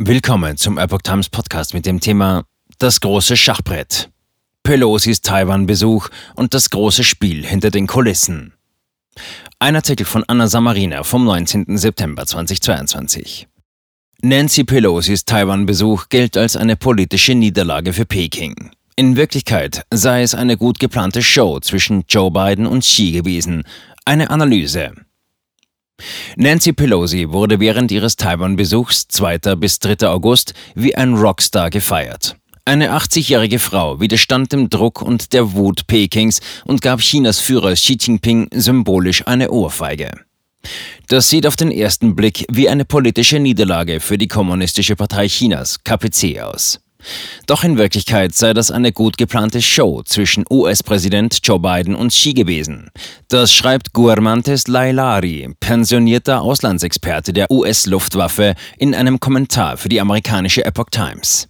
[0.00, 2.44] Willkommen zum Epoch Times Podcast mit dem Thema
[2.78, 4.10] Das große Schachbrett.
[4.62, 8.54] Pelosis Taiwan-Besuch und das große Spiel hinter den Kulissen.
[9.58, 11.76] Ein Artikel von Anna Samarina vom 19.
[11.76, 13.48] September 2022.
[14.22, 18.70] Nancy Pelosis Taiwan-Besuch gilt als eine politische Niederlage für Peking.
[18.94, 23.64] In Wirklichkeit sei es eine gut geplante Show zwischen Joe Biden und Xi gewesen.
[24.04, 24.92] Eine Analyse.
[26.36, 29.56] Nancy Pelosi wurde während ihres Taiwan-Besuchs 2.
[29.56, 30.08] bis 3.
[30.08, 32.36] August wie ein Rockstar gefeiert.
[32.64, 37.96] Eine 80-jährige Frau widerstand dem Druck und der Wut Pekings und gab Chinas Führer Xi
[37.98, 40.12] Jinping symbolisch eine Ohrfeige.
[41.08, 45.82] Das sieht auf den ersten Blick wie eine politische Niederlage für die Kommunistische Partei Chinas,
[45.82, 46.78] KPC, aus.
[47.46, 52.34] Doch in Wirklichkeit sei das eine gut geplante Show zwischen US-Präsident Joe Biden und Xi
[52.34, 52.90] gewesen.
[53.28, 60.90] Das schreibt Guermantes Lailari, pensionierter Auslandsexperte der US-Luftwaffe, in einem Kommentar für die amerikanische Epoch
[60.90, 61.48] Times.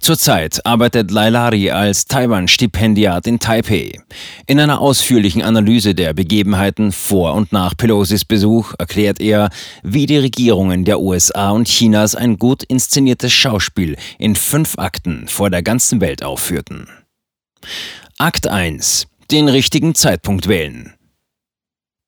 [0.00, 4.00] Zurzeit arbeitet Lailari als Taiwan-Stipendiat in Taipei.
[4.46, 9.50] In einer ausführlichen Analyse der Begebenheiten vor und nach Pelosis Besuch erklärt er,
[9.82, 15.50] wie die Regierungen der USA und Chinas ein gut inszeniertes Schauspiel in fünf Akten vor
[15.50, 16.88] der ganzen Welt aufführten.
[18.16, 19.06] Akt 1.
[19.30, 20.94] Den richtigen Zeitpunkt wählen.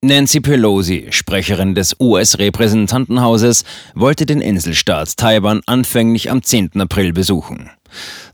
[0.04, 6.80] Nancy Pelosi, Sprecherin des US-Repräsentantenhauses, wollte den Inselstaat Taiwan anfänglich am 10.
[6.80, 7.70] April besuchen.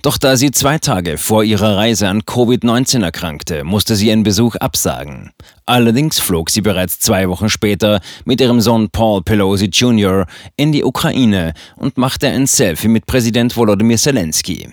[0.03, 4.57] Doch da sie zwei Tage vor ihrer Reise an Covid-19 erkrankte, musste sie ihren Besuch
[4.57, 5.31] absagen.
[5.67, 10.27] Allerdings flog sie bereits zwei Wochen später mit ihrem Sohn Paul Pelosi Jr.
[10.57, 14.69] in die Ukraine und machte ein Selfie mit Präsident Volodymyr Zelensky.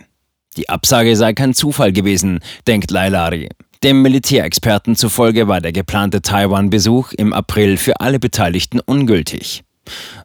[0.58, 3.50] Die Absage sei kein Zufall gewesen, denkt Lailari.
[3.84, 9.64] Dem Militärexperten zufolge war der geplante Taiwan-Besuch im April für alle Beteiligten ungültig.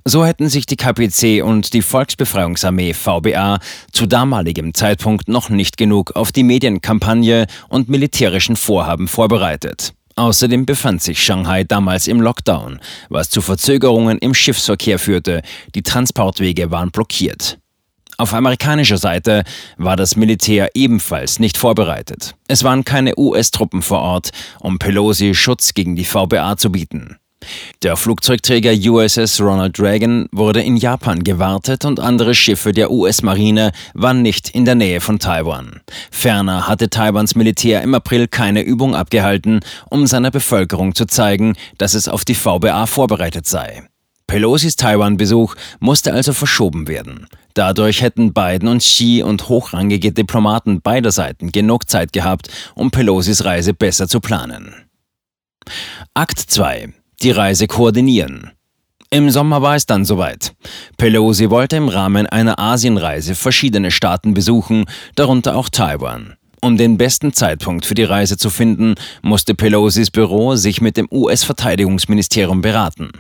[0.05, 3.58] So hätten sich die KPC und die Volksbefreiungsarmee VBA
[3.92, 9.92] zu damaligem Zeitpunkt noch nicht genug auf die Medienkampagne und militärischen Vorhaben vorbereitet.
[10.17, 15.42] Außerdem befand sich Shanghai damals im Lockdown, was zu Verzögerungen im Schiffsverkehr führte,
[15.74, 17.58] die Transportwege waren blockiert.
[18.18, 19.45] Auf amerikanischer Seite
[19.79, 22.35] war das Militär ebenfalls nicht vorbereitet.
[22.48, 27.17] Es waren keine US-Truppen vor Ort, um Pelosi Schutz gegen die VBA zu bieten.
[27.83, 34.20] Der Flugzeugträger USS Ronald Reagan wurde in Japan gewartet und andere Schiffe der US-Marine waren
[34.23, 35.80] nicht in der Nähe von Taiwan.
[36.11, 41.95] Ferner hatte Taiwans Militär im April keine Übung abgehalten, um seiner Bevölkerung zu zeigen, dass
[41.95, 43.84] es auf die VBA vorbereitet sei.
[44.27, 47.27] Pelosis Taiwan-Besuch musste also verschoben werden.
[47.55, 53.45] Dadurch hätten Biden und Xi und hochrangige Diplomaten beider Seiten genug Zeit gehabt, um Pelosis
[53.45, 54.74] Reise besser zu planen.
[56.14, 56.92] Akt 2.
[57.23, 58.53] Die Reise koordinieren.
[59.11, 60.55] Im Sommer war es dann soweit.
[60.97, 64.86] Pelosi wollte im Rahmen einer Asienreise verschiedene Staaten besuchen,
[65.17, 66.36] darunter auch Taiwan.
[66.63, 71.09] Um den besten Zeitpunkt für die Reise zu finden, musste Pelosis Büro sich mit dem
[71.11, 73.11] US-Verteidigungsministerium beraten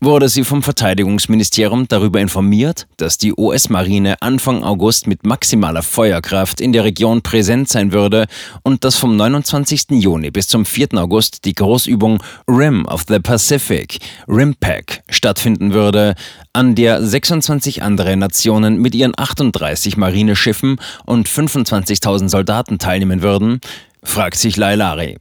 [0.00, 6.72] wurde sie vom Verteidigungsministerium darüber informiert, dass die US-Marine Anfang August mit maximaler Feuerkraft in
[6.72, 8.26] der Region präsent sein würde
[8.62, 9.90] und dass vom 29.
[9.90, 10.94] Juni bis zum 4.
[10.94, 16.14] August die Großübung Rim of the Pacific, RIMPAC, stattfinden würde,
[16.54, 23.60] an der 26 andere Nationen mit ihren 38 Marineschiffen und 25.000 Soldaten teilnehmen würden,
[24.02, 25.18] fragt sich Lailari.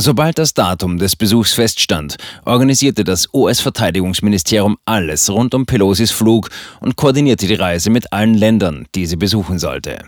[0.00, 2.16] Sobald das Datum des Besuchs feststand,
[2.46, 6.48] organisierte das US-Verteidigungsministerium alles rund um Pelosis Flug
[6.80, 9.98] und koordinierte die Reise mit allen Ländern, die sie besuchen sollte.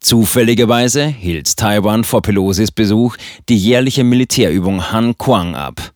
[0.00, 3.18] Zufälligerweise hielt Taiwan vor Pelosis Besuch
[3.50, 5.92] die jährliche Militärübung Han Kuang ab.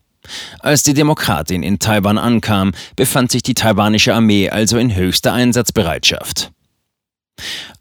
[0.58, 6.52] Als die Demokratin in Taiwan ankam, befand sich die taiwanische Armee also in höchster Einsatzbereitschaft.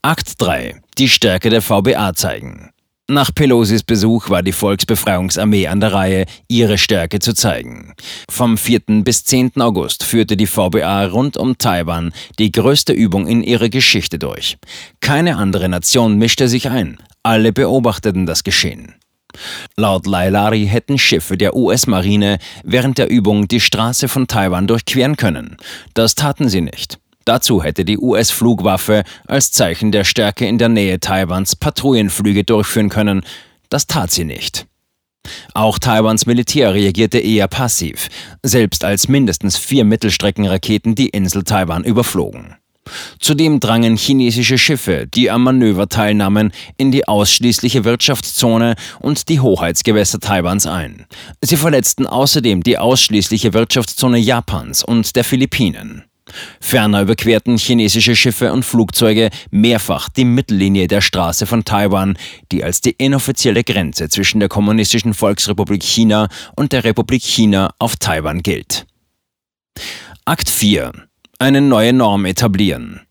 [0.02, 0.81] Akt 3.
[0.97, 2.72] Die Stärke der VBA zeigen.
[3.12, 7.96] Nach Pelosis Besuch war die Volksbefreiungsarmee an der Reihe, ihre Stärke zu zeigen.
[8.30, 8.81] Vom 4.
[9.03, 9.59] bis 10.
[9.59, 14.59] August führte die VBA rund um Taiwan die größte Übung in ihrer Geschichte durch.
[15.00, 17.00] Keine andere Nation mischte sich ein.
[17.23, 18.94] Alle beobachteten das Geschehen.
[19.76, 25.58] Laut Lailari hätten Schiffe der US-Marine während der Übung die Straße von Taiwan durchqueren können.
[25.96, 27.00] Das taten sie nicht.
[27.29, 33.22] Dazu hätte die US-Flugwaffe als Zeichen der Stärke in der Nähe Taiwans Patrouillenflüge durchführen können.
[33.70, 34.66] Das tat sie nicht.
[35.53, 38.08] Auch Taiwans Militär reagierte eher passiv,
[38.41, 42.55] selbst als mindestens vier Mittelstreckenraketen die Insel Taiwan überflogen.
[43.20, 50.20] Zudem drangen chinesische Schiffe, die am Manöver teilnahmen, in die ausschließliche Wirtschaftszone und die Hoheitsgewässer
[50.20, 51.05] Taiwans ein.
[51.41, 56.09] Sie verletzten außerdem die ausschließliche Wirtschaftszone Japans und der Philippinen.
[56.59, 62.17] Ferner überquerten chinesische Schiffe und Flugzeuge mehrfach die Mittellinie der Straße von Taiwan,
[62.52, 67.96] die als die inoffizielle Grenze zwischen der Kommunistischen Volksrepublik China und der Republik China auf
[67.96, 68.85] Taiwan gilt.
[70.26, 70.91] Akt 4.
[71.40, 73.02] Eine neue Norm etablieren.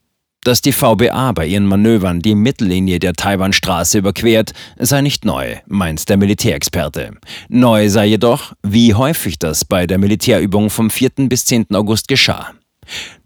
[0.44, 6.08] Dass die VBA bei ihren Manövern die Mittellinie der Taiwanstraße überquert, sei nicht neu, meint
[6.08, 7.16] der Militärexperte.
[7.48, 11.10] Neu sei jedoch, wie häufig das bei der Militärübung vom 4.
[11.28, 11.74] bis 10.
[11.74, 12.52] August geschah.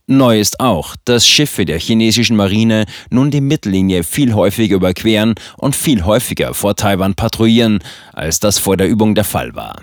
[0.07, 5.77] Neu ist auch, dass Schiffe der chinesischen Marine nun die Mittellinie viel häufiger überqueren und
[5.77, 7.79] viel häufiger vor Taiwan patrouillieren,
[8.13, 9.77] als das vor der Übung der Fall war.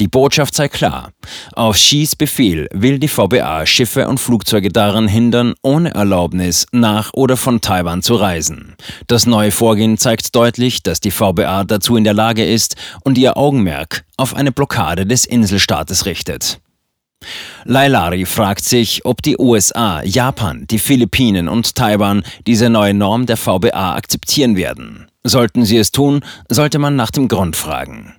[0.00, 1.12] Die Botschaft sei klar.
[1.52, 7.36] Auf Xis Befehl will die VBA Schiffe und Flugzeuge daran hindern, ohne Erlaubnis nach oder
[7.36, 8.76] von Taiwan zu reisen.
[9.08, 13.36] Das neue Vorgehen zeigt deutlich, dass die VBA dazu in der Lage ist und ihr
[13.36, 16.60] Augenmerk auf eine Blockade des Inselstaates richtet.
[17.64, 23.36] Lailari fragt sich, ob die USA, Japan, die Philippinen und Taiwan diese neue Norm der
[23.36, 25.06] VBA akzeptieren werden.
[25.22, 28.14] Sollten sie es tun, sollte man nach dem Grund fragen.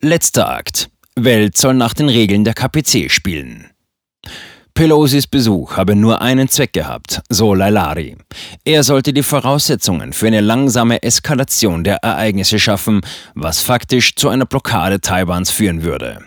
[0.00, 0.90] Letzter Akt.
[1.16, 3.70] Welt soll nach den Regeln der KPC spielen.
[4.74, 8.16] Pelosis Besuch habe nur einen Zweck gehabt, so Lailari.
[8.64, 13.02] Er sollte die Voraussetzungen für eine langsame Eskalation der Ereignisse schaffen,
[13.34, 16.20] was faktisch zu einer Blockade Taiwans führen würde.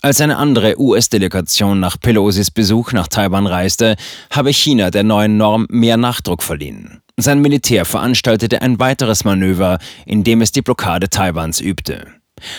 [0.00, 3.96] Als eine andere US-Delegation nach Pelosis Besuch nach Taiwan reiste,
[4.30, 7.00] habe China der neuen Norm mehr Nachdruck verliehen.
[7.16, 12.06] Sein Militär veranstaltete ein weiteres Manöver, in dem es die Blockade Taiwans übte.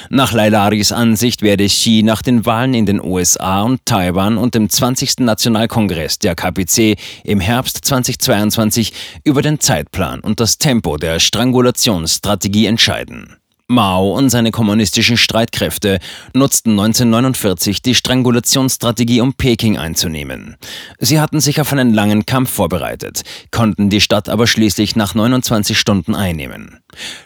[0.09, 4.69] Nach Lailaris Ansicht werde Xi nach den Wahlen in den USA und Taiwan und dem
[4.69, 5.19] 20.
[5.19, 13.37] Nationalkongress der KPC im Herbst 2022 über den Zeitplan und das Tempo der Strangulationsstrategie entscheiden.
[13.69, 15.99] Mao und seine kommunistischen Streitkräfte
[16.33, 20.57] nutzten 1949 die Strangulationsstrategie, um Peking einzunehmen.
[20.97, 23.21] Sie hatten sich auf einen langen Kampf vorbereitet,
[23.51, 26.79] konnten die Stadt aber schließlich nach 29 Stunden einnehmen.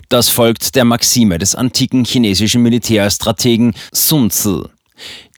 [0.09, 4.67] Das folgt der Maxime des antiken chinesischen Militärstrategen Sun Tzu.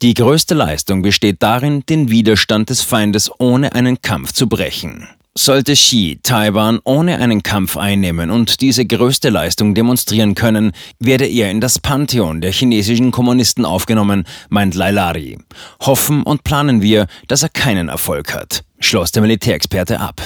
[0.01, 5.07] Die größte Leistung besteht darin, den Widerstand des Feindes ohne einen Kampf zu brechen.
[5.37, 11.51] Sollte Xi Taiwan ohne einen Kampf einnehmen und diese größte Leistung demonstrieren können, werde er
[11.51, 15.37] in das Pantheon der chinesischen Kommunisten aufgenommen, meint Lailari.
[15.81, 20.21] Hoffen und planen wir, dass er keinen Erfolg hat, schloss der Militärexperte ab.